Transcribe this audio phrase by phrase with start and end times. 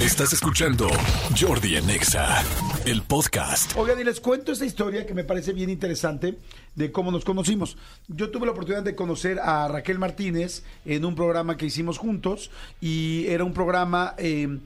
[0.00, 0.88] Estás escuchando
[1.38, 2.42] Jordi en Exa,
[2.86, 3.76] el podcast.
[3.76, 6.38] Oigan, y les cuento esta historia que me parece bien interesante
[6.74, 7.76] de cómo nos conocimos.
[8.08, 12.50] Yo tuve la oportunidad de conocer a Raquel Martínez en un programa que hicimos juntos
[12.80, 14.58] y era un programa, eh,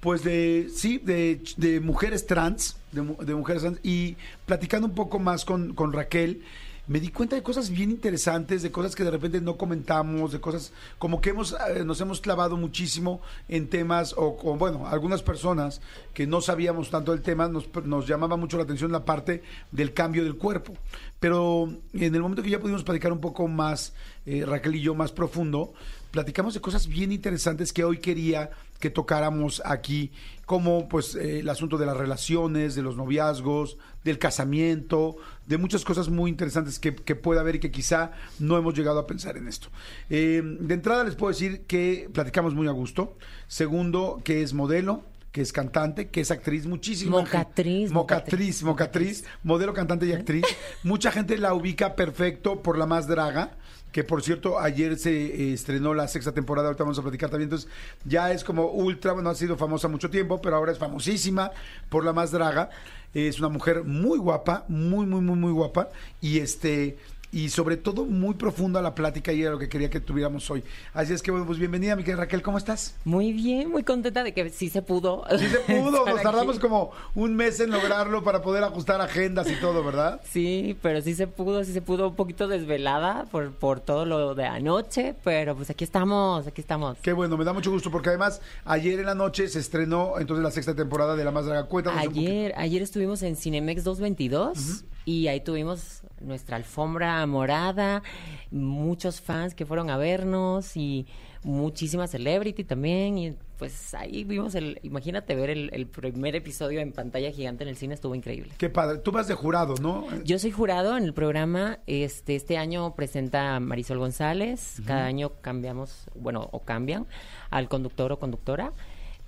[0.00, 5.18] pues de, sí, de, de mujeres trans, de, mu- de mujeres y platicando un poco
[5.18, 6.42] más con Raquel.
[6.88, 10.40] Me di cuenta de cosas bien interesantes, de cosas que de repente no comentamos, de
[10.40, 15.22] cosas como que hemos eh, nos hemos clavado muchísimo en temas, o, o, bueno, algunas
[15.22, 15.80] personas
[16.12, 19.94] que no sabíamos tanto del tema, nos, nos llamaba mucho la atención la parte del
[19.94, 20.74] cambio del cuerpo.
[21.20, 23.92] Pero en el momento que ya pudimos platicar un poco más,
[24.26, 25.72] eh, Raquel y yo, más profundo,
[26.12, 30.12] platicamos de cosas bien interesantes que hoy quería que tocáramos aquí,
[30.46, 35.16] como pues eh, el asunto de las relaciones, de los noviazgos, del casamiento,
[35.46, 38.98] de muchas cosas muy interesantes que, que puede haber y que quizá no hemos llegado
[39.00, 39.68] a pensar en esto.
[40.10, 43.16] Eh, de entrada les puedo decir que platicamos muy a gusto.
[43.48, 49.24] Segundo, que es modelo, que es cantante, que es actriz, muchísima Mocatriz, gente- mocatriz, mocatriz,
[49.42, 50.44] modelo, cantante y actriz.
[50.82, 53.56] Mucha gente la ubica perfecto por la más draga,
[53.92, 57.46] que por cierto ayer se eh, estrenó la sexta temporada, ahorita vamos a platicar también,
[57.46, 57.70] entonces
[58.04, 61.52] ya es como ultra, bueno, ha sido famosa mucho tiempo, pero ahora es famosísima
[61.88, 62.70] por la más draga.
[63.14, 65.90] Es una mujer muy guapa, muy, muy, muy, muy guapa,
[66.22, 66.96] y este
[67.32, 70.62] y sobre todo muy profunda la plática y era lo que quería que tuviéramos hoy.
[70.92, 72.94] Así es que bueno, pues bienvenida, mi querida Raquel, ¿cómo estás?
[73.04, 75.24] Muy bien, muy contenta de que sí se pudo.
[75.38, 76.62] Sí se pudo, nos tardamos aquí.
[76.62, 80.20] como un mes en lograrlo para poder ajustar agendas y todo, ¿verdad?
[80.24, 84.34] Sí, pero sí se pudo, sí se pudo un poquito desvelada por, por todo lo
[84.34, 86.98] de anoche, pero pues aquí estamos, aquí estamos.
[87.00, 90.44] Qué bueno, me da mucho gusto porque además ayer en la noche se estrenó entonces
[90.44, 91.64] la sexta temporada de La Más Draga.
[91.64, 92.30] Cuéntanos un poquito.
[92.30, 98.02] Ayer, ayer estuvimos en Cinemex 222 y ahí tuvimos nuestra alfombra morada,
[98.50, 101.06] muchos fans que fueron a vernos y
[101.44, 106.92] muchísima celebrity también y pues ahí vimos el, imagínate ver el, el primer episodio en
[106.92, 108.52] pantalla gigante en el cine, estuvo increíble.
[108.58, 108.98] Qué padre.
[108.98, 110.04] Tú vas de jurado, ¿no?
[110.24, 111.78] Yo soy jurado en el programa.
[111.86, 114.82] Este, este año presenta Marisol González.
[114.84, 117.06] Cada año cambiamos, bueno, o cambian
[117.50, 118.72] al conductor o conductora.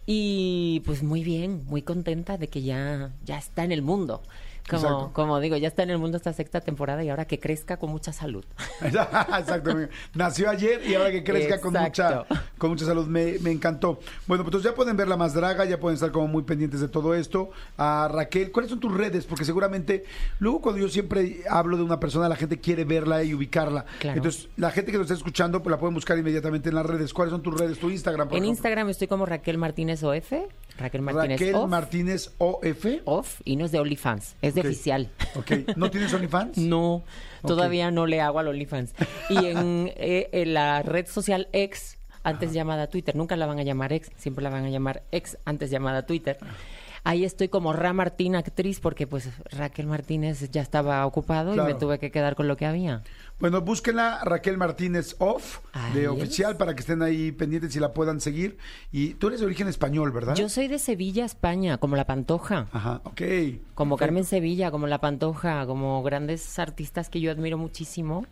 [0.04, 4.22] Y pues muy bien, muy contenta de que ya, ya está en el mundo.
[4.68, 7.76] Como, como digo, ya está en el mundo esta sexta temporada y ahora que crezca
[7.76, 8.44] con mucha salud.
[8.82, 9.76] Exacto.
[10.14, 12.24] Nació ayer y ahora que crezca con mucha,
[12.58, 13.06] con mucha salud.
[13.06, 13.98] Me, me encantó.
[14.26, 16.80] Bueno, pues entonces ya pueden ver La Más Draga, ya pueden estar como muy pendientes
[16.80, 17.50] de todo esto.
[17.76, 19.26] A Raquel, ¿cuáles son tus redes?
[19.26, 20.04] Porque seguramente
[20.38, 23.84] luego cuando yo siempre hablo de una persona, la gente quiere verla y ubicarla.
[23.98, 24.16] Claro.
[24.16, 27.12] Entonces, la gente que nos está escuchando, pues la pueden buscar inmediatamente en las redes.
[27.12, 27.78] ¿Cuáles son tus redes?
[27.78, 28.56] Tu Instagram, por en ejemplo.
[28.56, 30.32] Instagram estoy como Raquel Martínez OF.
[30.78, 32.86] Raquel Martínez Raquel off, Martínez OF.
[33.04, 35.08] off, y no es de OnlyFans, es de oficial.
[35.36, 35.76] Ok.
[35.76, 36.58] ¿No tienes OnlyFans?
[36.64, 37.04] No,
[37.46, 38.92] todavía no le hago al OnlyFans.
[39.30, 43.62] Y en, eh, en la red social X, antes llamada Twitter, nunca la van a
[43.62, 46.38] llamar X, siempre la van a llamar X, antes llamada Twitter.
[47.06, 51.74] Ahí estoy como Ra Martín actriz porque pues Raquel Martínez ya estaba ocupado y me
[51.74, 53.02] tuve que quedar con lo que había.
[53.38, 56.08] Bueno, búsquenla Raquel Martínez Off Ahí de es.
[56.08, 58.56] oficial para que estén ahí pendientes y la puedan seguir.
[58.90, 60.34] Y tú eres de origen español, ¿verdad?
[60.34, 62.68] Yo soy de Sevilla, España, como La Pantoja.
[62.72, 63.20] Ajá, ok.
[63.74, 63.96] Como Perfecto.
[63.98, 68.24] Carmen Sevilla, como La Pantoja, como grandes artistas que yo admiro muchísimo.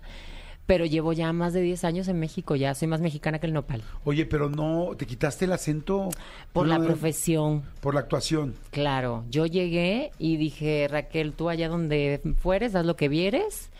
[0.66, 3.52] Pero llevo ya más de 10 años en México, ya soy más mexicana que el
[3.52, 3.82] nopal.
[4.04, 6.08] Oye, pero no, te quitaste el acento
[6.52, 7.62] Por la No, profesión.
[7.80, 8.54] Por la actuación.
[8.70, 13.70] Claro, yo llegué y dije, Raquel, tú allá donde fueres, haz lo que vieres.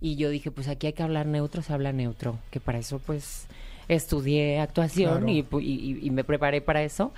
[0.00, 2.38] Y yo dije, pues aquí hay que hablar neutro, se habla neutro.
[2.50, 3.46] Que para eso, pues,
[3.86, 5.28] estudié actuación Claro.
[5.28, 7.12] y, pu- y- y me preparé para eso.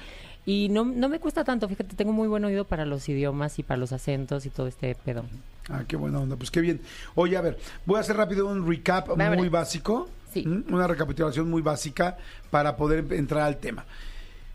[0.46, 3.62] Y no, no me cuesta tanto, fíjate, tengo muy buen oído para los idiomas y
[3.62, 5.24] para los acentos y todo este pedo.
[5.70, 6.80] Ah, qué buena onda, pues qué bien.
[7.14, 10.08] Oye, a ver, voy a hacer rápido un recap muy básico.
[10.32, 10.44] Sí.
[10.68, 12.18] Una recapitulación muy básica
[12.50, 13.84] para poder entrar al tema.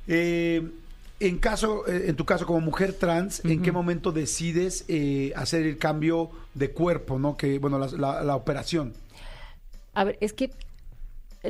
[0.07, 0.69] Eh,
[1.22, 5.66] en caso, eh, en tu caso como mujer trans, ¿en qué momento decides eh, hacer
[5.66, 7.35] el cambio de cuerpo, no?
[7.38, 8.94] Que, bueno, la, la- la operación.
[9.94, 10.51] A ver, es que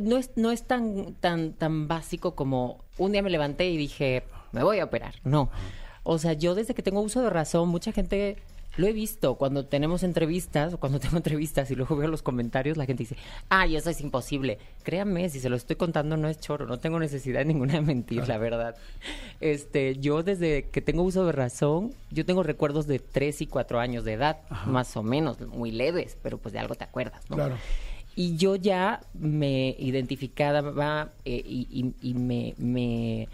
[0.01, 4.23] no es, no es tan, tan, tan básico como un día me levanté y dije,
[4.51, 5.15] me voy a operar.
[5.23, 5.49] No.
[6.03, 8.37] O sea, yo desde que tengo uso de razón, mucha gente
[8.77, 12.77] lo he visto cuando tenemos entrevistas o cuando tengo entrevistas y luego veo los comentarios,
[12.77, 13.17] la gente dice,
[13.49, 14.57] ay, eso es imposible.
[14.83, 18.27] Créanme, si se lo estoy contando no es choro, no tengo necesidad ninguna de mentir,
[18.27, 18.75] la verdad.
[19.41, 23.79] Este, yo desde que tengo uso de razón, yo tengo recuerdos de 3 y 4
[23.79, 27.35] años de edad, más o menos, muy leves, pero pues de algo te acuerdas, ¿no?
[27.35, 27.55] Claro.
[28.19, 33.29] Y yo ya me identificaba eh, y, y- y me, me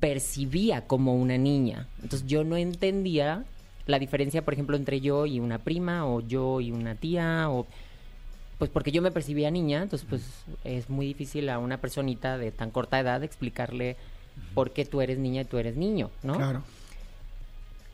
[0.00, 1.86] percibía como una niña.
[2.02, 3.44] Entonces yo no entendía
[3.86, 7.66] la diferencia, por ejemplo, entre yo y una prima o yo y una tía o
[8.58, 10.22] pues porque yo me percibía niña, entonces pues
[10.64, 13.96] es muy difícil a una personita de tan corta edad explicarle
[14.54, 16.34] porque tú eres niña y tú eres niño, ¿no?
[16.36, 16.62] Claro.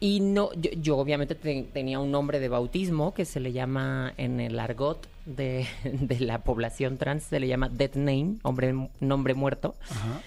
[0.01, 4.15] Y no, yo, yo obviamente te- tenía un nombre de bautismo que se le llama
[4.17, 9.35] en el argot de, de la población trans, se le llama dead name, hombre, nombre
[9.35, 9.75] muerto.
[9.91, 10.21] Ajá.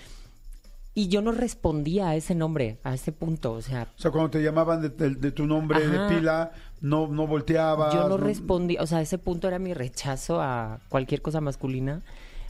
[0.93, 4.31] Y yo no respondía a ese nombre, a ese punto, o sea, O sea, cuando
[4.31, 6.07] te llamaban de, de- de tu nombre Ajá.
[6.07, 6.51] de pila,
[6.81, 7.93] no, no volteabas.
[7.93, 12.01] yo no respondía, o sea, ese punto era mi rechazo a cualquier cosa masculina,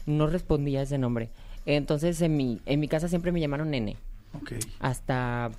[0.06, 1.28] no respondía a ese nombre.
[1.66, 3.96] Entonces, en mi, en mi casa siempre me llamaron nene.
[4.34, 4.52] Ok.
[4.80, 5.50] hasta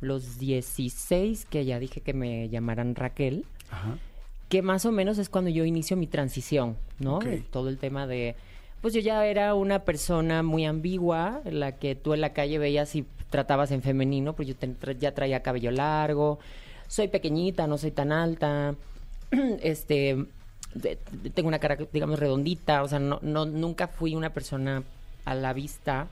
[0.00, 3.96] los 16 que ya dije que me llamaran Raquel, Ajá.
[4.48, 7.18] Que más o menos es cuando yo inicio mi transición, ¿no?
[7.50, 8.36] Todo el tema de
[8.84, 12.94] pues yo ya era una persona muy ambigua, la que tú en la calle veías
[12.94, 14.54] y tratabas en femenino, pues yo
[14.98, 16.38] ya traía cabello largo,
[16.86, 18.74] soy pequeñita, no soy tan alta,
[19.62, 20.26] este,
[21.32, 24.82] tengo una cara, digamos, redondita, o sea, no, no, nunca fui una persona
[25.24, 26.08] a la vista,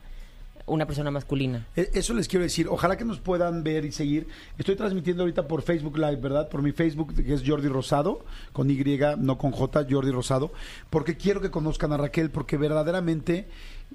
[0.66, 1.66] una persona masculina.
[1.76, 2.68] E- Eso les quiero decir.
[2.68, 4.28] Ojalá que nos puedan ver y seguir.
[4.58, 6.48] Estoy transmitiendo ahorita por Facebook Live, ¿verdad?
[6.48, 8.82] Por mi Facebook, que es Jordi Rosado, con Y,
[9.18, 10.52] no con J, Jordi Rosado.
[10.90, 13.48] Porque quiero que conozcan a Raquel, porque verdaderamente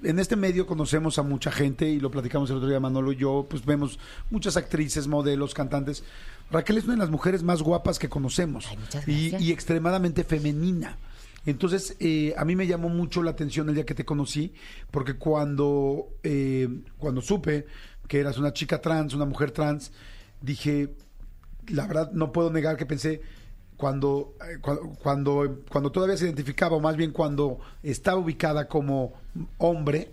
[0.04, 3.16] en este medio conocemos a mucha gente y lo platicamos el otro día Manolo y
[3.16, 3.98] yo, pues vemos
[4.30, 6.04] muchas actrices, modelos, cantantes.
[6.50, 8.66] Raquel es una de las mujeres más guapas que conocemos
[9.06, 10.96] Ay, y, y extremadamente femenina.
[11.46, 14.52] Entonces, eh, a mí me llamó mucho la atención el día que te conocí,
[14.90, 16.68] porque cuando, eh,
[16.98, 17.66] cuando supe
[18.06, 19.92] que eras una chica trans, una mujer trans,
[20.42, 20.94] dije,
[21.68, 23.20] la verdad no puedo negar que pensé,
[23.76, 29.12] cuando, eh, cua- cuando, cuando todavía se identificaba, o más bien cuando estaba ubicada como
[29.58, 30.10] hombre,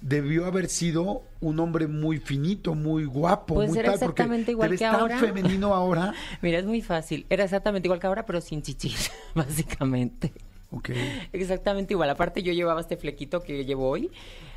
[0.00, 4.50] debió haber sido un hombre muy finito, muy guapo, Pues muy era tal, porque exactamente
[4.52, 5.18] igual te ves que tan ahora.
[5.18, 6.14] femenino ahora.
[6.42, 7.26] Mira, es muy fácil.
[7.30, 10.32] Era exactamente igual que ahora, pero sin chichis, básicamente.
[10.70, 10.90] Ok.
[11.32, 12.10] Exactamente igual.
[12.10, 14.10] Aparte, yo llevaba este flequito que llevo hoy.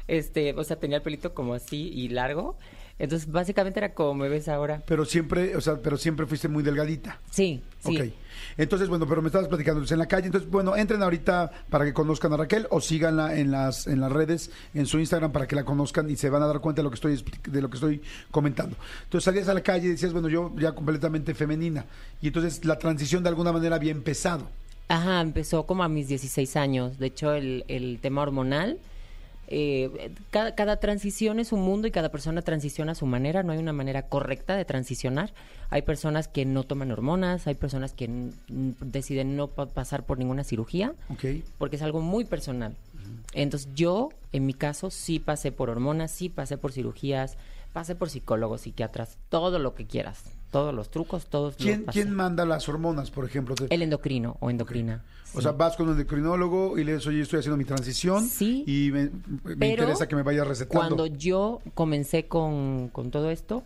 [0.07, 2.57] Este, o sea, tenía el pelito como así y largo.
[3.03, 4.81] Entonces, básicamente era como me ves ahora.
[4.85, 7.19] Pero siempre, o sea, pero siempre fuiste muy delgadita.
[7.29, 7.97] Sí, sí.
[7.97, 8.13] Ok.
[8.57, 10.27] Entonces, bueno, pero me estabas platicando en la calle.
[10.27, 14.09] Entonces, bueno, entren ahorita para que conozcan a Raquel o síganla en las en las
[14.09, 16.83] redes, en su Instagram para que la conozcan y se van a dar cuenta de
[16.83, 18.01] lo que estoy de lo que estoy
[18.31, 18.77] comentando.
[19.03, 21.85] Entonces, salías a la calle y decías, bueno, yo ya completamente femenina.
[22.21, 24.47] Y entonces la transición de alguna manera había empezado.
[24.87, 26.99] Ajá, empezó como a mis 16 años.
[26.99, 28.77] De hecho, el, el tema hormonal,
[29.55, 33.43] eh, cada, cada transición es un mundo y cada persona transiciona a su manera.
[33.43, 35.33] No hay una manera correcta de transicionar.
[35.69, 38.09] Hay personas que no toman hormonas, hay personas que
[38.47, 40.93] deciden no pa- pasar por ninguna cirugía
[41.57, 42.75] porque es algo muy personal.
[43.33, 47.37] Entonces yo, en mi caso, sí pasé por hormonas, sí pasé por cirugías,
[47.73, 50.23] pasé por psicólogos, psiquiatras, todo lo que quieras,
[50.53, 51.99] todos los trucos, todos los ¿Quién, pasé.
[51.99, 53.55] ¿Quién manda las hormonas, por ejemplo?
[53.69, 55.03] El endocrino o endocrina.
[55.33, 55.41] O sí.
[55.41, 58.63] sea, vas con un endocrinólogo y le dices, oye, estoy haciendo mi transición Sí.
[58.67, 59.09] y me,
[59.65, 60.79] interesa que me vayas recetando.
[60.79, 63.63] Cuando yo comencé con, con todo esto,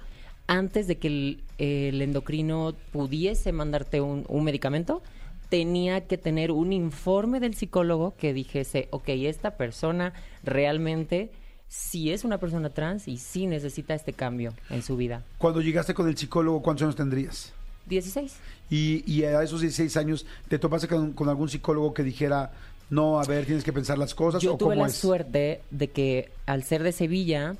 [0.47, 5.03] antes de que el, el endocrino pudiese mandarte un, un medicamento,
[5.49, 10.13] tenía que tener un informe del psicólogo que dijese, ok, esta persona
[10.43, 11.31] realmente
[11.69, 15.23] sí es una persona trans y sí necesita este cambio en su vida.
[15.37, 17.53] Cuando llegaste con el psicólogo, ¿cuántos años tendrías?
[17.87, 18.33] 16.
[18.69, 22.51] Y, y a esos 16 años, ¿te topaste con, con algún psicólogo que dijera,
[22.89, 24.41] no, a ver, tienes que pensar las cosas?
[24.41, 24.95] Yo ¿O tuve cómo la es?
[24.95, 27.55] suerte de que al ser de Sevilla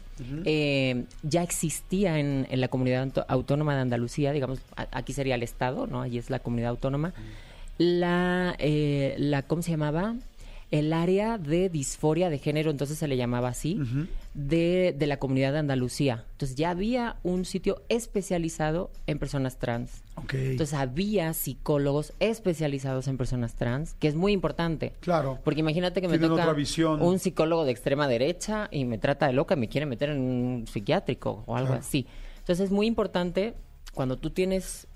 [0.46, 5.44] eh, ya existía en, en la comunidad autónoma de Andalucía, digamos, a- aquí sería el
[5.44, 6.02] Estado, ¿no?
[6.02, 7.14] Allí es la comunidad autónoma.
[7.78, 10.16] La, eh, la, ¿cómo se llamaba?
[10.70, 13.80] El área de disforia de género, entonces se le llamaba así,
[14.34, 16.26] de, de la comunidad de Andalucía.
[16.34, 20.04] Entonces ya había un sitio especializado en personas trans.
[20.16, 20.34] Ok.
[20.34, 24.92] Entonces había psicólogos especializados en personas trans, que es muy importante.
[25.00, 25.40] Claro.
[25.44, 26.54] Porque imagínate que me toca
[27.00, 30.20] un psicólogo de extrema derecha y me trata de loca y me quiere meter en
[30.20, 31.80] un psiquiátrico o algo Claro.
[31.82, 32.08] así.
[32.40, 33.54] Entonces es muy importante
[33.94, 34.88] cuando tú tienes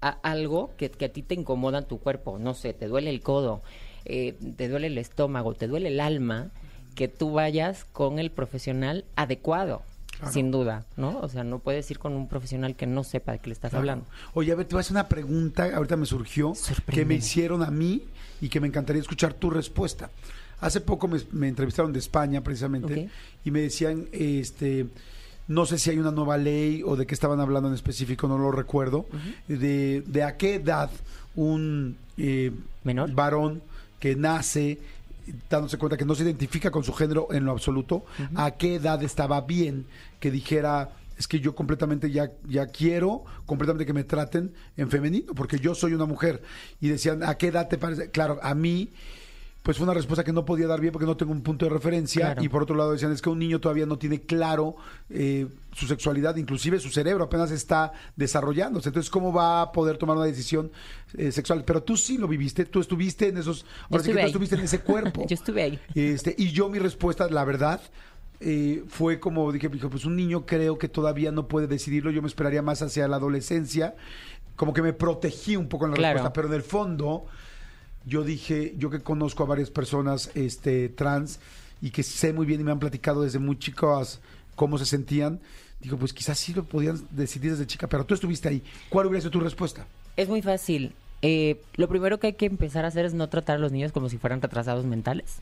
[0.00, 3.10] a- algo que, que a ti te incomoda en tu cuerpo, no sé, te duele
[3.10, 3.62] el codo,
[4.04, 6.50] eh, te duele el estómago, te duele el alma,
[6.94, 9.82] que tú vayas con el profesional adecuado.
[10.18, 10.32] Claro.
[10.34, 11.18] Sin duda, ¿no?
[11.20, 13.70] O sea, no puedes ir con un profesional que no sepa de qué le estás
[13.70, 13.80] Claro.
[13.80, 14.04] hablando.
[14.34, 16.52] Oye, a ver, te voy a hacer una pregunta, ahorita me surgió,
[16.90, 18.02] que me hicieron a mí
[18.42, 20.10] y que me encantaría escuchar tu respuesta.
[20.60, 23.08] Hace poco me, me entrevistaron de España, precisamente,
[23.46, 24.88] y me decían, este,
[25.48, 28.36] no sé si hay una nueva ley o de qué estaban hablando en específico, no
[28.36, 29.06] lo recuerdo,
[29.48, 30.90] de, de a qué edad
[31.34, 32.52] un eh,
[32.84, 33.10] ¿Menor?
[33.12, 33.62] varón
[34.00, 34.78] que nace
[35.48, 38.04] dándose cuenta que no se identifica con su género en lo absoluto,
[38.34, 39.86] a qué edad estaba bien
[40.18, 40.90] que dijera
[41.20, 45.74] es que yo completamente ya, ya quiero completamente que me traten en femenino, porque yo
[45.74, 46.42] soy una mujer.
[46.80, 48.10] Y decían, ¿a qué edad te parece?
[48.10, 48.88] Claro, a mí
[49.62, 51.70] pues fue una respuesta que no podía dar bien porque no tengo un punto de
[51.70, 52.26] referencia.
[52.26, 52.42] Claro.
[52.42, 54.76] Y por otro lado decían, es que un niño todavía no tiene claro
[55.10, 58.88] eh, su sexualidad, inclusive su cerebro apenas está desarrollándose.
[58.88, 60.72] Entonces, ¿cómo va a poder tomar una decisión
[61.14, 61.62] eh, sexual?
[61.66, 63.66] Pero tú sí lo viviste, tú estuviste en esos...
[63.90, 65.26] Ahora sí que tú estuviste en ese cuerpo.
[65.28, 65.78] Yo estuve ahí.
[65.94, 67.82] Este, y yo mi respuesta, la verdad,
[68.40, 72.22] eh, fue como dije, dije, pues un niño creo que todavía no puede decidirlo, yo
[72.22, 73.94] me esperaría más hacia la adolescencia,
[74.56, 76.14] como que me protegí un poco en la Claro.
[76.14, 77.26] respuesta, pero en el fondo
[78.04, 81.40] yo dije, yo que conozco a varias personas este, trans
[81.82, 84.20] y que sé muy bien y me han platicado desde muy chicos
[84.54, 85.40] cómo se sentían,
[85.80, 88.62] digo, pues quizás sí lo podían decidir desde chica, pero tú estuviste ahí.
[88.88, 89.86] ¿Cuál hubiera sido tu respuesta?
[90.16, 90.94] Es muy fácil.
[91.22, 93.92] Eh, lo primero que hay que empezar a hacer es no tratar a los niños
[93.92, 95.36] como si fueran retrasados mentales.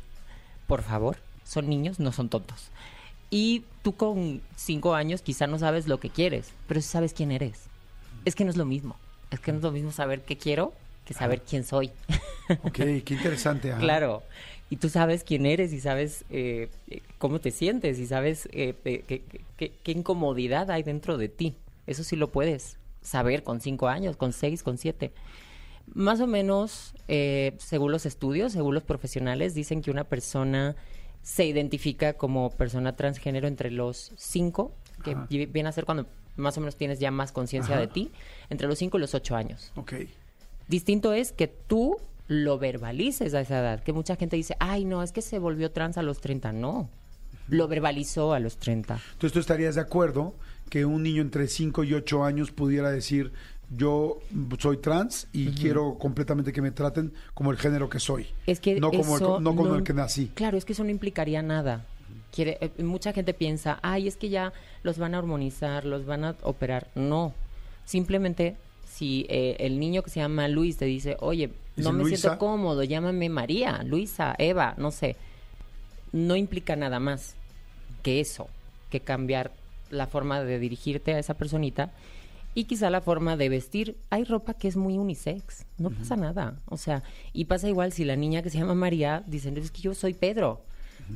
[0.67, 2.71] Por favor, son niños, no son tontos.
[3.31, 7.31] Y tú con cinco años quizá no sabes lo que quieres, pero sí sabes quién
[7.31, 7.65] eres.
[8.25, 8.97] Es que no es lo mismo.
[9.31, 10.73] Es que no es lo mismo saber qué quiero
[11.09, 11.91] que saber quién soy.
[12.63, 13.73] Ok, qué interesante.
[13.73, 13.81] ajá.
[13.81, 14.23] Claro.
[14.71, 18.75] Y tú sabes quién eres y sabes eh, eh, cómo te sientes y sabes eh,
[19.57, 21.55] qué, incomodidad hay dentro de ti.
[21.87, 25.11] Eso sí lo puedes saber con cinco años, con seis, con siete.
[25.95, 30.77] Más o menos, eh, según los estudios, según los profesionales, dicen que una persona
[31.23, 34.73] se identifica como persona transgénero entre los cinco,
[35.03, 35.27] que Ajá.
[35.31, 38.13] viene a ser cuando más o menos tienes ya más conciencia de ti,
[38.51, 39.73] entre los cinco y los ocho años.
[39.77, 39.95] Ok.
[40.69, 41.97] Distinto es que tú
[42.27, 43.83] lo verbalices a esa edad.
[43.83, 46.53] Que mucha gente dice, ay, no, es que se volvió trans a los 30.
[46.53, 46.89] No,
[47.49, 49.01] lo verbalizó a los 30.
[49.13, 50.35] Entonces tú estarías de acuerdo
[50.69, 53.33] que un niño entre 5 y 8 años pudiera decir,
[53.75, 54.19] yo
[54.59, 58.27] soy trans y quiero completamente que me traten como el género que soy.
[58.47, 60.31] Es que no como, eso el, no como no- el que nací.
[60.35, 61.85] Claro, es que eso no implicaría nada.
[62.35, 66.25] Quiere, eh, mucha gente piensa, ay, es que ya los van a hormonizar, los van
[66.25, 66.89] a operar.
[66.95, 67.33] No,
[67.87, 68.57] simplemente
[68.99, 72.17] si eh, el niño que se llama Luis te dice, oye, Dice, no me "Luisa".
[72.17, 75.15] siento cómodo, llámame María, Luisa, Eva, no sé.
[76.13, 77.37] No implica nada más
[78.03, 78.49] que eso,
[78.91, 79.53] que cambiar
[79.91, 81.93] la forma de dirigirte a esa personita
[82.55, 83.97] y quizá la forma de vestir.
[84.11, 86.57] Hay ropa que es muy unisex, no pasa nada.
[86.67, 87.03] O sea,
[87.33, 90.15] y pasa igual si la niña que se llama María dice, es que yo soy
[90.15, 90.61] Pedro.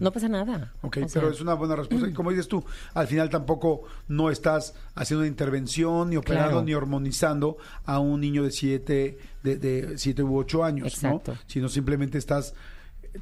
[0.00, 0.72] No pasa nada.
[0.82, 2.08] Ok, O sea, pero es una buena respuesta.
[2.08, 6.64] Y como dices tú, al final tampoco no estás haciendo una intervención, ni operando, Claro.
[6.64, 11.32] ni hormonizando a un niño de 7 de, de siete u 8 años, Exacto.
[11.32, 11.38] ¿no?
[11.46, 12.54] Sino simplemente estás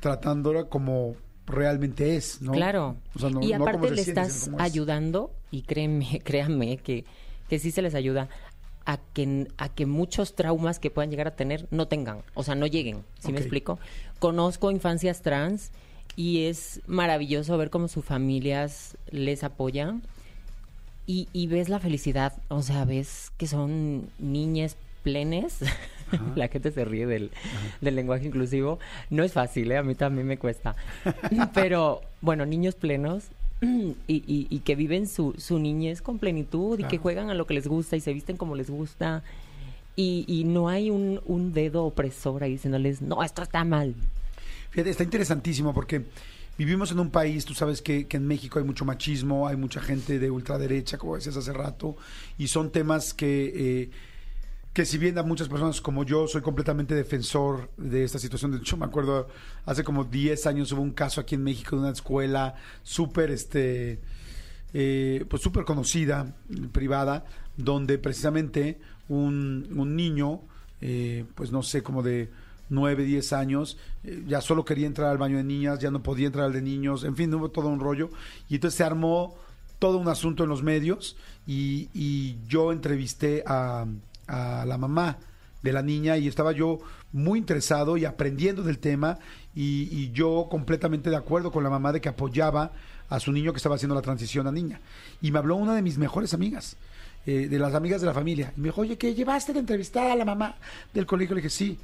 [0.01, 2.53] tratándola como realmente es, ¿no?
[2.53, 2.97] Claro.
[3.15, 6.21] O sea, no- y no como aparte se le siente, estás como ayudando, y créeme,
[6.25, 7.05] créanme que,
[7.49, 8.29] que sí se les ayuda
[8.87, 12.55] a que, a que muchos traumas que puedan llegar a tener no tengan, o sea,
[12.55, 13.79] no lleguen, ¿sí me explico?
[14.21, 15.71] Conozco infancias trans
[16.17, 20.03] y es maravilloso ver cómo sus familias les apoyan
[21.07, 25.59] y, y ves la felicidad, o sea, ves que son niñas plenes.
[26.35, 27.31] La gente se ríe del,
[27.81, 28.79] del lenguaje inclusivo.
[29.11, 29.77] No es fácil, ¿eh?
[29.79, 30.75] a mí también me cuesta.
[31.55, 33.25] Pero bueno, niños plenos
[33.63, 37.47] y, y- y que viven su, su niñez con plenitud y que juegan a lo
[37.47, 39.23] que les gusta y se visten como les gusta.
[39.97, 43.95] Y, y no hay un, un dedo opresor ahí diciéndoles, no, esto está mal.
[44.71, 46.07] Fíjate, está interesantísimo porque
[46.57, 50.19] vivimos en un país, tú sabes que, en México hay mucho machismo, hay mucha gente
[50.19, 51.97] de ultraderecha, como decías hace rato,
[52.39, 53.91] y son temas que, eh,
[54.73, 58.59] que si bien a muchas personas como yo soy completamente defensor de esta situación, de
[58.59, 59.27] hecho me acuerdo
[59.67, 64.01] hace como 10 años hubo un caso aquí en México de una escuela súper, este,
[64.73, 66.37] eh, pues súper conocida,
[66.71, 67.25] privada,
[67.57, 70.43] donde precisamente un, un niño,
[70.81, 72.31] eh, pues no sé, como de
[72.71, 76.27] 9, 10 años, eh, ya solo quería entrar al baño de niñas, ya no podía
[76.27, 78.11] entrar al de niños, en fin, hubo todo un rollo.
[78.49, 79.37] Y entonces se armó
[79.79, 83.87] todo un asunto en los medios y, y yo entrevisté a,
[84.29, 85.19] la mamá
[85.61, 86.79] de la niña y estaba yo
[87.13, 89.19] muy interesado y aprendiendo del tema
[89.57, 92.71] y, y yo completamente de acuerdo con la mamá de que apoyaba
[93.11, 94.81] a su niño que estaba haciendo la transición a niña.
[95.21, 96.77] Y me habló una de mis mejores amigas,
[97.27, 98.53] eh, de las amigas de la familia.
[98.57, 100.55] Y me dijo, oye, ¿qué llevaste de entrevistar a la mamá
[100.95, 101.35] del colegio?
[101.35, 101.79] Le dije, sí.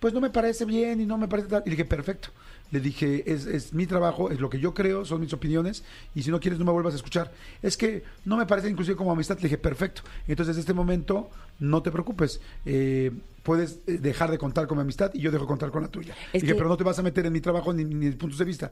[0.00, 1.62] Pues no me parece bien y no me parece tal.
[1.64, 2.30] Y le dije, perfecto.
[2.72, 5.82] Le dije, es, es mi trabajo, es lo que yo creo, son mis opiniones,
[6.14, 7.32] y si no quieres no me vuelvas a escuchar.
[7.62, 9.36] Es que no me parece inclusive como amistad.
[9.38, 10.02] Le dije, perfecto.
[10.28, 11.28] Entonces, desde este momento,
[11.58, 12.40] no te preocupes.
[12.64, 13.10] Eh,
[13.42, 15.88] puedes eh, dejar de contar con mi amistad y yo dejo de contar con la
[15.88, 16.14] tuya.
[16.32, 18.38] Es dije, que- pero no te vas a meter en mi trabajo ni, ni puntos
[18.38, 18.70] de vista.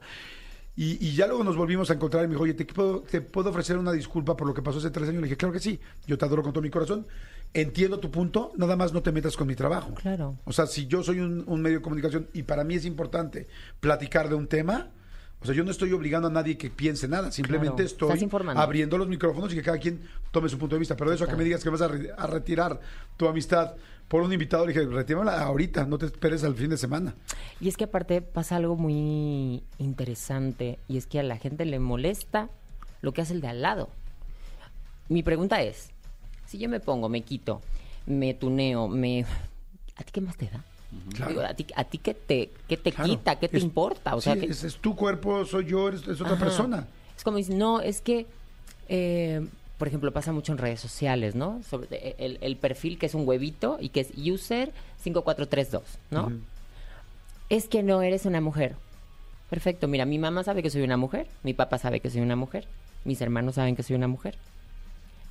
[0.77, 3.19] Y, y ya luego nos volvimos a encontrar y me dijo, oye, ¿te puedo, ¿te
[3.19, 5.21] puedo ofrecer una disculpa por lo que pasó hace tres años?
[5.21, 7.05] Le dije, claro que sí, yo te adoro con todo mi corazón.
[7.53, 9.93] Entiendo tu punto, nada más no te metas con mi trabajo.
[9.95, 10.37] Claro.
[10.45, 13.47] O sea, si yo soy un, un medio de comunicación y para mí es importante
[13.79, 14.89] platicar de un tema,
[15.41, 18.97] o sea, yo no estoy obligando a nadie que piense nada, simplemente Claro, estoy abriendo
[18.97, 20.01] los micrófonos y que cada quien
[20.31, 20.95] tome su punto de vista.
[20.95, 22.79] Pero de eso a que me digas que vas a, re- a retirar
[23.17, 23.73] tu amistad
[24.07, 27.15] por un invitado, le dije, retíramela ahorita, no te esperes al fin de semana.
[27.61, 31.79] Y es que aparte pasa algo muy interesante y es que a la gente le
[31.79, 32.49] molesta
[33.01, 33.89] lo que hace el de al lado.
[35.07, 35.91] Mi pregunta es,
[36.49, 37.61] si yo me pongo, me quito,
[38.07, 39.23] me tuneo, me...
[39.95, 40.63] ¿A ti qué más te da?
[41.13, 41.29] Claro.
[41.29, 43.09] Digo, ¿a ti, a ti qué te, qué te Claro.
[43.11, 43.35] quita?
[43.37, 44.15] ¿Qué te Es- importa?
[44.15, 46.39] O sea, sí, que- es, es tu cuerpo, soy yo, eres, es otra Ajá.
[46.45, 46.87] persona.
[47.15, 48.25] Es como dicen, no, es que,
[48.87, 49.45] eh,
[49.77, 51.61] por ejemplo, pasa mucho en redes sociales, ¿no?
[51.69, 54.71] Sobre eh, el, el perfil que es un huevito y que es user
[55.03, 56.23] 5432, ¿no?
[56.27, 56.39] Ujú.
[57.49, 58.75] Es que no eres una mujer.
[59.51, 62.35] Perfecto, mira, mi mamá sabe que soy una mujer, mi papá sabe que soy una
[62.35, 62.65] mujer,
[63.05, 64.35] mis hermanos saben que soy una mujer.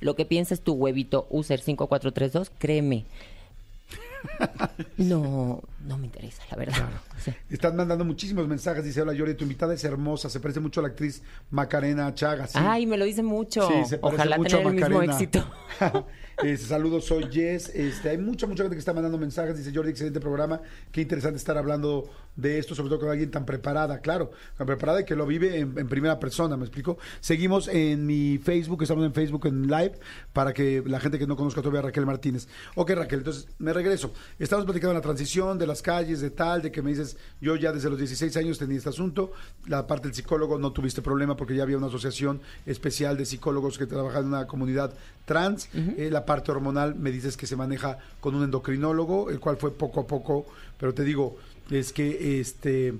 [0.01, 3.05] Lo que piensas tu huevito user 5432, créeme.
[4.97, 6.89] No, no me interesa, la verdad.
[7.17, 10.59] O sea, Están mandando muchísimos mensajes, dice, hola Yori, tu invitada es hermosa, se parece
[10.61, 11.21] mucho a la actriz
[11.51, 12.51] Macarena Chagas.
[12.51, 12.59] Sí.
[12.61, 13.67] Ay, me lo dicen mucho.
[13.67, 15.13] Sí, se parece Ojalá mucho tener a el mismo Macarena.
[15.13, 15.51] éxito.
[16.41, 17.67] Este, saludos, soy Jess.
[17.75, 19.57] Este, hay mucha, mucha gente que está mandando mensajes.
[19.57, 20.61] Dice Jordi, excelente programa.
[20.89, 25.01] Qué interesante estar hablando de esto, sobre todo con alguien tan preparada, claro, tan preparada
[25.01, 26.97] y que lo vive en, en primera persona, ¿me explico?
[27.19, 29.99] Seguimos en mi Facebook, estamos en Facebook en live
[30.31, 32.47] para que la gente que no conozca todavía a Raquel Martínez.
[32.75, 34.13] Ok, Raquel, entonces me regreso.
[34.37, 37.55] Estamos platicando de la transición, de las calles, de tal, de que me dices, yo
[37.55, 39.31] ya desde los 16 años tenía este asunto.
[39.67, 43.77] La parte del psicólogo no tuviste problema porque ya había una asociación especial de psicólogos
[43.77, 44.93] que trabajan en una comunidad
[45.25, 45.69] trans.
[45.73, 49.71] Eh, la parte hormonal me dices que se maneja con un endocrinólogo, el cual fue
[49.71, 50.45] poco a poco,
[50.77, 51.37] pero te digo,
[51.69, 52.95] es que este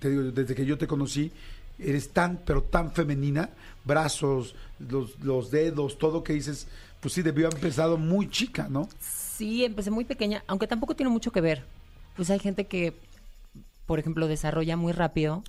[0.00, 1.32] te digo, desde que yo te conocí,
[1.78, 3.50] eres tan, pero tan femenina,
[3.84, 6.66] brazos, los, los dedos, todo que dices,
[7.00, 8.88] pues sí, debió haber empezado muy chica, ¿no?
[9.38, 11.64] Sí, empecé muy pequeña, aunque tampoco tiene mucho que ver.
[12.16, 12.92] Pues hay gente que,
[13.86, 15.44] por ejemplo, desarrolla muy rápido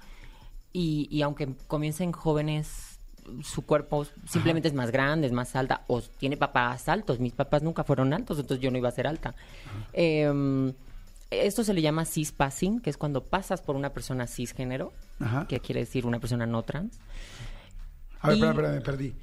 [0.72, 3.00] y, y aunque comiencen jóvenes,
[3.43, 7.19] su cuerpo simplemente es más grande, es más alta, o tiene papás altos.
[7.19, 9.34] Mis papás nunca fueron altos, entonces yo no iba a ser alta.
[9.93, 10.72] Em,
[11.31, 15.48] esto se le llama cispassing, que es cuando pasas por una persona cisgénero, Ajá.
[15.48, 17.00] que quiere decir una persona no trans.
[18.22, 19.15] A ver, Y- espera, espera, me perdí.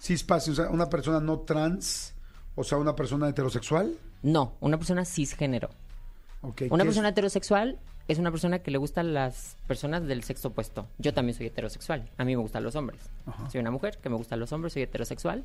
[0.00, 2.14] Cispassing, o sea, una persona no trans,
[2.60, 3.96] o sea, una persona heterosexual.
[4.22, 5.70] No, una persona cisgénero.
[6.42, 7.12] Ok, Una ¿qué persona es?
[7.12, 10.86] heterosexual es una persona que le gustan las personas del sexo opuesto.
[10.98, 12.08] Yo también soy heterosexual.
[12.18, 13.00] A mí me gustan los hombres.
[13.26, 13.50] Ajá.
[13.50, 15.44] Soy una mujer que me gustan los hombres, soy heterosexual.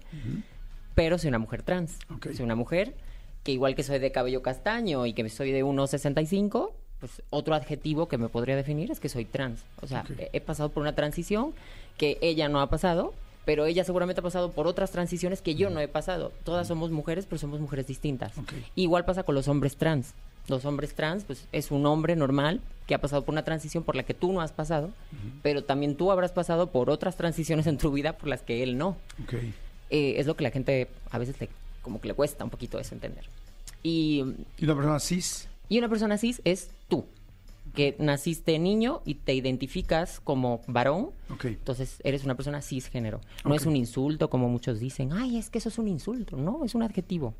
[0.95, 1.97] Pero soy una mujer trans.
[2.23, 2.95] Soy una mujer
[3.43, 8.07] que igual que soy de cabello castaño y que soy de 1,65, pues otro adjetivo
[8.07, 9.63] que me podría definir es que soy trans.
[9.81, 11.53] O sea, he pasado por una transición
[11.97, 13.13] que ella no ha pasado,
[13.45, 16.31] pero ella seguramente ha pasado por otras transiciones que yo no he pasado.
[16.43, 18.33] Todas somos mujeres, pero somos mujeres distintas.
[18.75, 20.13] Igual pasa con los hombres trans.
[20.47, 23.95] Los hombres trans, pues es un hombre normal que ha pasado por una transición por
[23.95, 24.91] la que tú no has pasado,
[25.41, 28.77] pero también tú habrás pasado por otras transiciones en tu vida por las que él
[28.77, 28.97] no.
[29.89, 31.49] Eh, es lo que la gente a veces le,
[31.81, 33.25] como que le cuesta un poquito eso entender.
[33.81, 34.23] Y,
[34.57, 35.47] ¿Y una persona cis?
[35.69, 37.05] y una persona cis es tú,
[37.75, 41.45] que naciste niño y te identificas como varón, Ok.
[41.45, 43.21] entonces eres una persona cisgénero.
[43.43, 43.57] No Ok.
[43.61, 46.73] es un insulto como muchos dicen, ay, es que eso es un insulto, no, es
[46.73, 47.33] un adjetivo.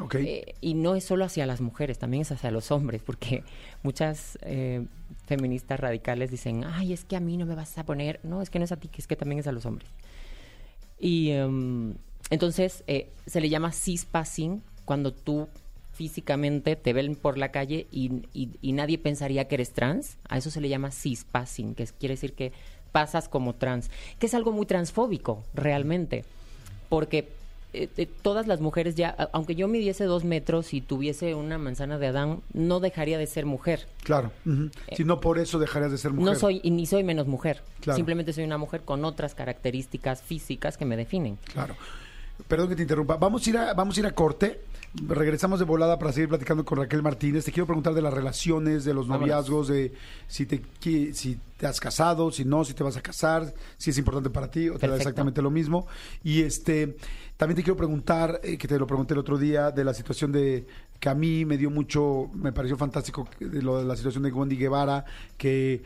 [0.00, 0.16] Ok.
[0.16, 3.44] Eh, y no es solo hacia las mujeres, también es hacia los hombres, porque
[3.82, 4.84] muchas eh,
[5.26, 8.50] feministas radicales dicen, ay, es que a mí no me vas a poner, no, es
[8.50, 9.88] que no es a ti, es que también es a los hombres.
[10.98, 11.94] Y em,
[12.30, 15.48] entonces eh, se le llama cispassing cuando tú
[15.98, 20.16] físicamente te ven por la calle y, y- y nadie pensaría que eres trans.
[20.28, 22.52] A eso se le llama cispassing, que quiere decir que
[22.92, 26.24] pasas como trans, que es algo muy transfóbico realmente,
[26.88, 27.28] porque
[27.74, 31.98] eh, eh, todas las mujeres ya, aunque yo midiese dos metros y tuviese una manzana
[31.98, 33.86] de Adán, no dejaría de ser mujer.
[34.04, 34.30] Claro.
[34.46, 34.70] ujú.
[34.96, 36.28] Si no por eso dejarías de ser mujer.
[36.28, 37.60] Eh, No soy y ni soy menos mujer.
[37.80, 37.96] Claro.
[37.96, 41.38] Simplemente soy una mujer con otras características físicas que me definen.
[41.52, 41.74] Claro.
[42.46, 43.16] Perdón que te interrumpa.
[43.16, 44.60] Vamos a ir a, vamos a, ir a corte.
[45.06, 47.44] Regresamos de volada para seguir platicando con Raquel Martínez.
[47.44, 49.92] Te quiero preguntar de las relaciones, de los noviazgos, de
[50.28, 53.98] si te, si te has casado, si no, si te vas a casar, si es
[53.98, 54.96] importante para ti o te da Perfecto.
[54.96, 55.86] exactamente lo mismo.
[56.24, 56.96] Y este
[57.38, 60.32] también te quiero preguntar, eh, que te lo pregunté el otro día, de la situación
[60.32, 60.66] de
[60.98, 64.32] que a mí me dio mucho, me pareció fantástico de lo de la situación de
[64.32, 65.04] Wendy Guevara,
[65.36, 65.84] que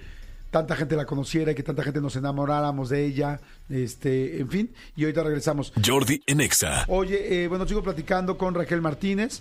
[0.53, 4.71] tanta gente la conociera y que tanta gente nos enamoráramos de ella, este, en fin,
[4.95, 5.73] y ahorita regresamos.
[5.85, 6.85] Jordi en Exa.
[6.89, 9.41] Oye, eh, bueno, sigo platicando con Raquel Martínez.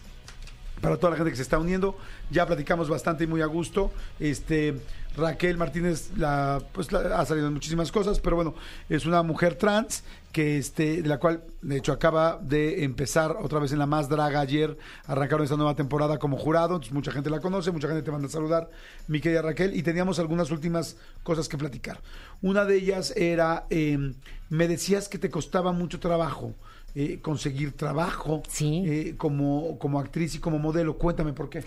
[0.82, 1.96] Para toda la gente que se está uniendo,
[2.32, 3.92] ya platicamos bastante y muy a gusto.
[4.20, 4.76] Este,
[5.16, 8.56] Raquel Martínez la, pues, la- ha salido en muchísimas cosas, pero bueno,
[8.90, 13.60] es una mujer trans que este, de la cual de hecho acaba de empezar otra
[13.60, 17.30] vez en la Más Draga ayer, arrancaron esta nueva temporada como jurado, entonces mucha gente
[17.30, 18.70] la conoce, mucha gente te manda a saludar,
[19.08, 22.00] mi querida Raquel, y teníamos algunas últimas cosas que platicar.
[22.42, 24.14] Una de ellas era, eh,
[24.50, 26.56] me decías que te costaba mucho trabajo
[26.96, 28.84] eh, conseguir trabajo Sí.
[28.86, 31.64] eh, como, como actriz y como modelo, cuéntame por qué.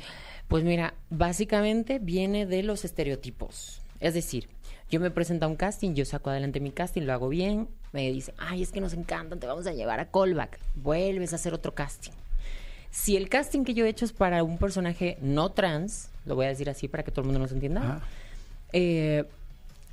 [0.48, 3.80] Pues mira, básicamente viene de los estereotipos.
[4.00, 4.48] Es decir,
[4.90, 8.10] yo me presento a un casting, yo saco adelante mi casting, lo hago bien, me
[8.12, 11.54] dicen, ay, es que nos encantan, te vamos a llevar a callback, vuelves a hacer
[11.54, 12.12] otro casting.
[12.90, 16.46] Si el casting que yo he hecho es para un personaje no trans, lo voy
[16.46, 18.02] a decir así para que todo el mundo nos entienda,
[18.72, 19.24] eh,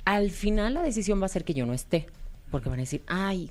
[0.04, 2.06] al final la decisión va a ser que yo no esté,
[2.50, 3.50] porque van a decir, ay,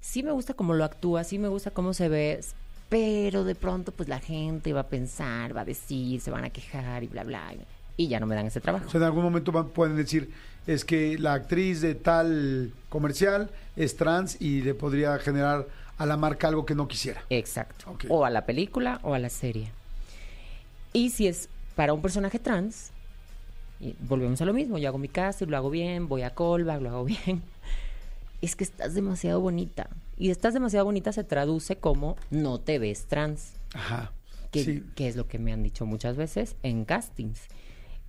[0.00, 2.40] sí me gusta cómo lo actúa, sí me gusta cómo se ve,
[2.88, 6.50] pero de pronto pues la gente va a pensar, va a decir, se van a
[6.50, 7.52] quejar y bla, bla,
[7.96, 8.86] y ya no me dan ese trabajo.
[8.86, 10.30] O sea, en algún momento van- pueden decir,
[10.66, 15.66] es que la actriz de tal comercial es trans y le podría generar
[15.98, 17.22] a la marca algo que no quisiera.
[17.28, 17.94] Exacto.
[18.08, 19.70] O a la película o a la serie.
[20.92, 22.90] Y si es para un personaje trans,
[23.80, 26.80] y volvemos a lo mismo, yo hago mi casting, lo hago bien, voy a callback,
[26.80, 27.42] lo hago bien.
[28.40, 29.88] Es que estás demasiado bonita.
[30.16, 34.12] Y estás demasiado bonita se traduce como no te ves trans, Ajá.
[34.50, 34.84] que, sí.
[34.94, 37.40] que es lo que me han dicho muchas veces en castings.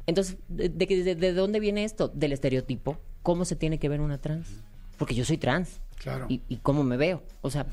[0.08, 2.08] Entonces, ¿de, de- de dónde viene esto?
[2.10, 2.98] Del estereotipo.
[3.24, 4.48] ¿Cómo se tiene que ver una trans?
[4.98, 5.80] Porque yo soy trans.
[5.98, 6.26] Claro.
[6.30, 7.22] Y, y cómo me veo.
[7.42, 7.68] O sea,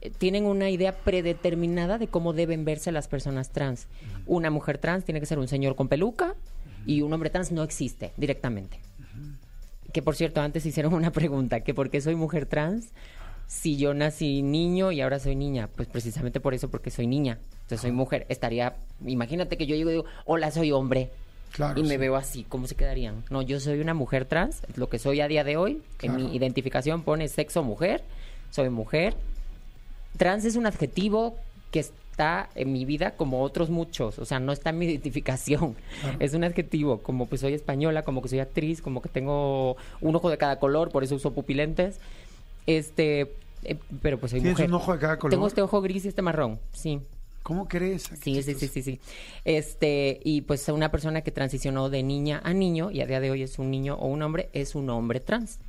[0.00, 3.86] eh, tienen una idea predeterminada de cómo deben verse las personas trans.
[4.26, 6.34] Una mujer trans tiene que ser un señor con peluca
[6.86, 8.80] y un hombre trans no existe directamente.
[9.92, 12.92] Que por cierto, antes hicieron una pregunta, que por qué soy mujer trans
[13.46, 15.68] si yo nací niño y ahora soy niña.
[15.74, 17.38] Pues precisamente por eso, porque soy niña.
[17.62, 18.26] Entonces soy mujer.
[18.28, 21.10] Estaría, imagínate que yo llego y digo, hola, soy hombre.
[21.52, 21.96] Claro, y me sí.
[21.96, 23.24] veo así, ¿cómo se quedarían?
[23.30, 26.36] No, yo soy una mujer trans, lo que soy a día de hoy, en mi
[26.36, 28.04] identificación pone sexo mujer,
[28.50, 29.14] soy mujer.
[30.18, 31.36] Trans es un adjetivo
[31.70, 31.86] que
[32.18, 35.76] está en mi vida como otros muchos, o sea, no está en mi identificación.
[36.18, 40.16] Es un adjetivo, como pues soy española, como que soy actriz, como que tengo un
[40.16, 42.00] ojo de cada color, por eso uso pupilentes.
[42.66, 44.68] Este, eh, pero pues soy ¿Tienes mujer.
[44.68, 45.30] un ojo de cada color?
[45.30, 47.00] Tengo este ojo gris y este marrón, sí.
[47.44, 48.10] ¿Cómo crees?
[48.20, 49.00] Sí, sí, sí, sí, sí.
[49.44, 53.30] Este, y pues una persona que transicionó de niña a niño y a día de
[53.30, 55.60] hoy es un niño o un hombre, es un hombre trans.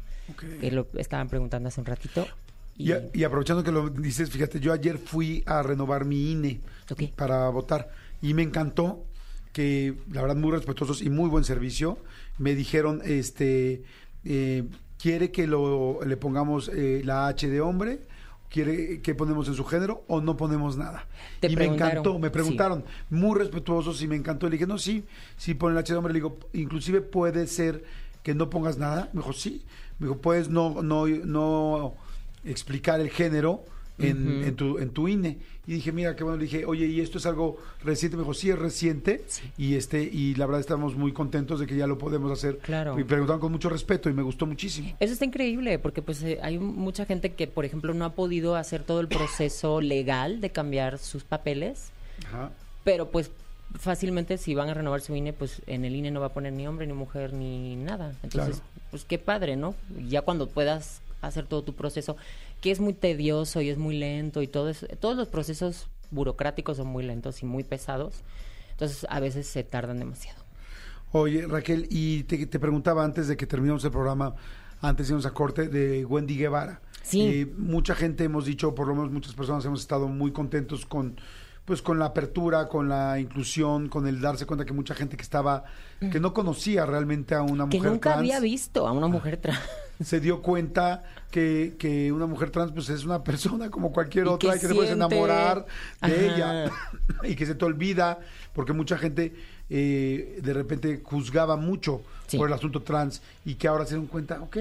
[0.61, 2.27] Que lo estaban preguntando hace un ratito.
[2.79, 6.61] Y, aprovechando que lo dices, fíjate, yo ayer fui a renovar mi INE
[7.17, 7.89] para votar
[8.21, 9.03] y me encantó
[9.51, 11.97] que, la verdad, muy respetuosos y muy buen servicio.
[12.37, 13.83] Me dijeron, este,
[14.23, 14.63] eh,
[14.97, 17.99] ¿quiere que lo, le pongamos eh, la H de hombre?
[18.49, 21.05] ¿Quiere que ponemos en su género o no ponemos nada?
[21.41, 22.31] Te y me encantó, me sí.
[22.31, 24.47] preguntaron, muy respetuosos y me encantó.
[24.47, 25.03] Le dije, no, sí,
[25.35, 26.13] sí ponen la H de hombre.
[26.13, 27.83] Le digo, inclusive puede ser
[28.23, 29.09] que no pongas nada.
[29.11, 29.65] Me dijo, sí.
[29.99, 31.95] Me dijo, puedes no, no, no
[32.45, 33.63] explicar el género
[34.01, 35.37] en, tu, en tu INE.
[35.67, 36.37] Y dije, mira, qué bueno.
[36.37, 38.15] Le dije, oye, ¿y esto es algo reciente?
[38.15, 39.25] Me dijo, sí, es reciente.
[39.57, 42.59] Y este y la verdad estamos muy contentos de que ya lo podemos hacer.
[42.59, 42.97] Claro.
[42.97, 44.95] Y preguntaron con mucho respeto y me gustó muchísimo.
[45.01, 48.55] Eso está increíble porque pues eh, hay mucha gente que, por ejemplo, no ha podido
[48.55, 51.89] hacer todo el proceso legal de cambiar sus papeles,
[52.25, 52.51] Ajá.
[52.85, 53.31] pero pues
[53.77, 56.53] fácilmente si van a renovar su INE, pues en el INE no va a poner
[56.53, 58.13] ni hombre, ni mujer, ni nada.
[58.23, 58.71] Entonces, Claro.
[58.91, 59.75] pues qué padre, ¿no?
[60.07, 62.17] Ya cuando puedas hacer todo tu proceso,
[62.61, 66.77] que es muy tedioso y es muy lento y todo eso, todos los procesos burocráticos
[66.77, 68.15] son muy lentos y muy pesados,
[68.71, 70.43] entonces a veces se tardan demasiado.
[71.11, 74.35] Oye, Raquel, y te, te preguntaba antes de que terminemos el programa,
[74.81, 76.81] antes de irnos a corte, de Wendy Guevara.
[77.01, 77.21] Sí.
[77.21, 81.19] Eh, mucha gente hemos dicho, por lo menos muchas personas hemos estado muy contentos con
[81.69, 85.21] pues con la apertura, con la inclusión, con el darse cuenta que mucha gente que
[85.21, 85.65] estaba,
[85.99, 89.37] que no conocía realmente a una Que mujer nunca trans, había visto a una mujer
[89.37, 89.59] trans.
[90.01, 94.29] Se dio cuenta que, que una mujer trans pues es una persona como cualquier Y
[94.29, 95.05] otra que y que te puedes siente.
[95.15, 95.65] enamorar
[96.01, 96.71] de ella
[97.23, 98.19] y que se te olvida
[98.53, 99.35] porque mucha gente
[99.69, 102.37] eh, de repente juzgaba mucho Sí.
[102.37, 104.57] por el asunto trans y que ahora se dan cuenta, ok,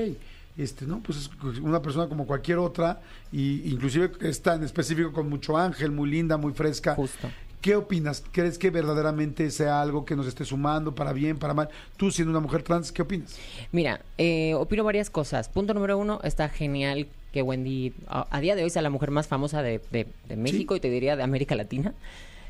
[0.56, 5.28] este, no, pues es una persona como cualquier otra y inclusive está en específico con
[5.28, 6.94] mucho ángel, muy linda, muy fresca.
[6.94, 7.28] Justo.
[7.60, 8.22] ¿Qué opinas?
[8.30, 11.68] ¿Crees que verdaderamente sea algo que nos esté sumando para bien, para mal?
[11.96, 13.36] Tú siendo una mujer trans, ¿qué opinas?
[13.72, 15.48] Mira, eh, opino varias cosas.
[15.48, 19.10] Punto número uno, está genial que Wendy a, a día de hoy sea la mujer
[19.10, 21.94] más famosa de, de- de México y te diría de América Latina.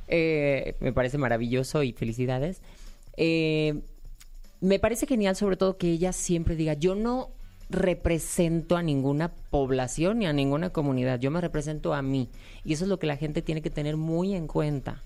[0.08, 2.60] Eh, me parece maravilloso y felicidades.
[3.16, 3.80] Eh,
[4.60, 7.30] me parece genial sobre todo que ella siempre diga, yo no
[7.70, 12.28] represento a ninguna población ni a ninguna comunidad, yo me represento a mí.
[12.64, 15.02] Y eso es lo que la gente tiene que tener muy en cuenta.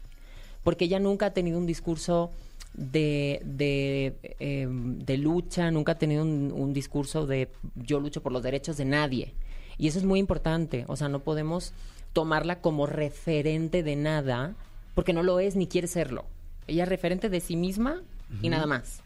[0.62, 2.30] Porque ella nunca ha tenido un discurso
[2.74, 8.32] de, de, eh, de lucha, nunca ha tenido un, un discurso de yo lucho por
[8.32, 9.34] los derechos de nadie.
[9.76, 10.84] Y eso es muy importante.
[10.86, 11.72] O sea, no podemos
[12.12, 14.54] tomarla como referente de nada,
[14.94, 16.24] porque no lo es ni quiere serlo.
[16.66, 18.02] Ella es referente de sí misma
[18.40, 19.02] y nada más.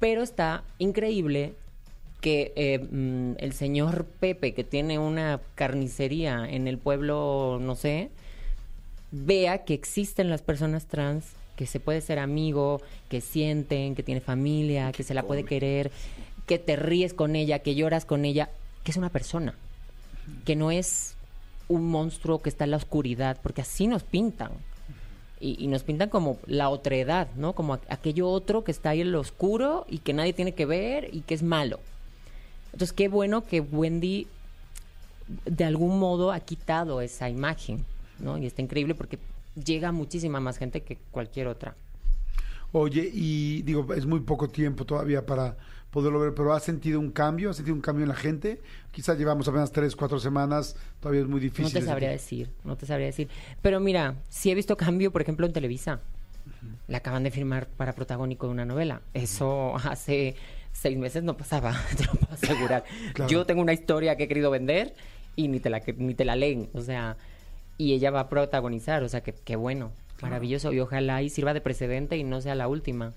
[0.00, 1.54] Pero está increíble
[2.24, 8.08] que eh, mm, el señor Pepe, que tiene una carnicería en el pueblo, no sé,
[9.10, 14.22] vea que existen las personas trans, que se puede ser amigo, que sienten, que tiene
[14.22, 15.90] familia, que se la puede querer,
[16.46, 18.48] que te ríes con ella, que lloras con ella,
[18.84, 19.54] que es una persona,
[20.46, 21.16] que no es
[21.68, 24.52] un monstruo que está en la oscuridad, porque así nos pintan.
[25.40, 27.52] Y, y nos pintan como la otredad, ¿no?
[27.52, 31.10] Como aquello otro que está ahí en lo oscuro y que nadie tiene que ver
[31.12, 31.80] y que es malo.
[32.74, 34.26] Entonces, qué bueno que Wendy
[35.44, 37.84] de algún modo ha quitado esa imagen,
[38.18, 38.36] ¿no?
[38.36, 39.20] Y está increíble porque
[39.64, 41.76] llega muchísima más gente que cualquier otra.
[42.72, 45.56] Oye, y digo, es muy poco tiempo todavía para
[45.92, 47.50] poderlo ver, pero ¿has sentido un cambio?
[47.50, 48.60] ¿Has sentido un cambio en la gente?
[48.90, 51.72] Quizás llevamos apenas tres, cuatro semanas, todavía es muy difícil.
[51.72, 53.28] No te sabría decir, no te sabría decir.
[53.62, 56.00] Pero mira, sí he visto cambio, por ejemplo, en Televisa.
[56.88, 59.02] La acaban de firmar para protagónico de una novela.
[59.14, 60.34] Eso hace
[60.74, 62.84] seis meses no pasaba, te lo puedo asegurar.
[63.14, 63.30] Claro.
[63.30, 64.94] Yo tengo una historia que he querido vender
[65.36, 66.68] y ni te la, ni te la leen.
[66.74, 67.16] O sea,
[67.78, 69.02] y ella va a protagonizar.
[69.02, 70.72] O sea, que, qué bueno, maravilloso.
[70.72, 73.12] Y ojalá y sirva de precedente y no sea la última.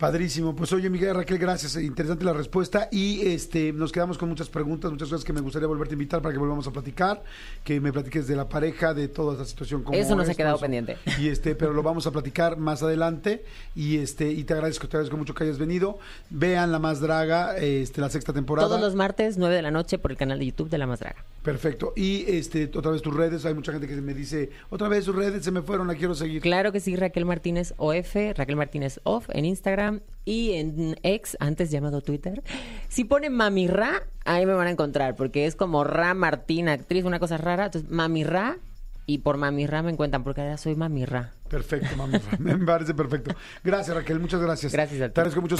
[0.00, 0.56] Padrísimo.
[0.56, 1.76] Pues oye, Miguel Raquel, gracias.
[1.76, 2.88] Interesante la respuesta.
[2.90, 6.22] Y este nos quedamos con muchas preguntas, muchas cosas que me gustaría volverte a invitar
[6.22, 7.22] para que volvamos a platicar,
[7.62, 9.82] que me platiques de la pareja, de toda esta situación.
[9.82, 10.62] cómo Eso nos ha quedado eso.
[10.62, 10.96] pendiente.
[11.18, 13.44] Y este, pero lo vamos a platicar más adelante.
[13.76, 15.98] Y este, y te agradezco, te agradezco mucho que hayas venido.
[16.30, 18.68] Vean La Más Draga, este, la sexta temporada.
[18.68, 21.00] Todos los martes, 9 de la noche, por el canal de YouTube de La Más
[21.00, 21.26] Draga.
[21.42, 21.92] Perfecto.
[21.94, 25.14] Y este, otra vez tus redes, hay mucha gente que me dice, otra vez sus
[25.14, 26.40] redes se me fueron, la quiero seguir.
[26.40, 29.89] Claro que sí, Raquel Martínez OF, Raquel Martínez Off en Instagram
[30.24, 32.42] y en ex, antes llamado Twitter.
[32.88, 37.04] Si ponen Mami Ra, ahí me van a encontrar, porque es como Ra Martín, actriz,
[37.04, 37.66] una cosa rara.
[37.66, 38.58] Entonces, Mami Ra,
[39.06, 41.32] y por Mami Ra me encuentran, porque ahora soy Mami Ra.
[41.48, 42.18] Perfecto, mami.
[42.38, 43.34] me parece perfecto.
[43.64, 44.72] Gracias, Raquel, muchas gracias.
[44.72, 45.14] Gracias a ti.
[45.14, 45.56] Te agradezco mucho.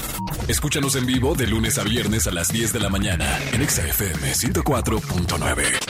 [0.46, 3.86] Escúchanos en vivo de lunes a viernes a las 10 de la mañana en Exa
[3.88, 5.89] FM 104.9.